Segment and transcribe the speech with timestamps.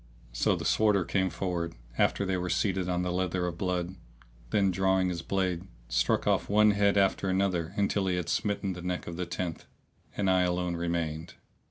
[0.33, 3.97] So the Sworder came forward after they were seated on the leather of blood;[FN#634]
[4.49, 8.81] then drawing his blade, struck off one head after another until he had smitten the
[8.81, 9.67] neck of the tenth;
[10.17, 11.35] and I alone remained.